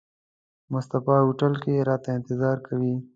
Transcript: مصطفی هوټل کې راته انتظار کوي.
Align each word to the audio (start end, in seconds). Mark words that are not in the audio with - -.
مصطفی 0.73 1.17
هوټل 1.25 1.53
کې 1.63 1.85
راته 1.89 2.09
انتظار 2.17 2.57
کوي. 2.67 2.95